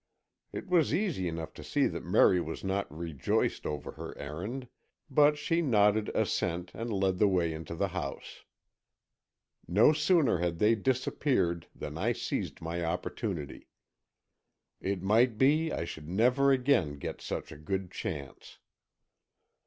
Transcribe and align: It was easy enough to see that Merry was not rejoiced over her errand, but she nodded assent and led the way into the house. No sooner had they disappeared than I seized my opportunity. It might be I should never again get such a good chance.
It 0.51 0.67
was 0.67 0.95
easy 0.95 1.27
enough 1.27 1.53
to 1.53 1.63
see 1.63 1.85
that 1.85 2.03
Merry 2.03 2.41
was 2.41 2.63
not 2.63 2.91
rejoiced 2.91 3.67
over 3.67 3.91
her 3.91 4.17
errand, 4.17 4.67
but 5.11 5.37
she 5.37 5.61
nodded 5.61 6.09
assent 6.15 6.71
and 6.73 6.91
led 6.91 7.19
the 7.19 7.27
way 7.27 7.53
into 7.53 7.75
the 7.75 7.89
house. 7.89 8.43
No 9.67 9.93
sooner 9.93 10.39
had 10.39 10.57
they 10.57 10.73
disappeared 10.73 11.67
than 11.75 11.99
I 11.99 12.13
seized 12.13 12.61
my 12.61 12.83
opportunity. 12.83 13.67
It 14.79 15.03
might 15.03 15.37
be 15.37 15.71
I 15.71 15.85
should 15.85 16.09
never 16.09 16.51
again 16.51 16.97
get 16.97 17.21
such 17.21 17.51
a 17.51 17.55
good 17.55 17.91
chance. 17.91 18.57